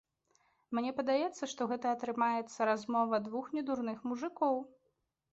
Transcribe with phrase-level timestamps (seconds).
[0.75, 4.57] Мне падаецца, што гэта атрымаецца размова двух недурных мужыкоў.